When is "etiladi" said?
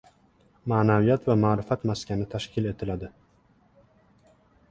2.71-3.13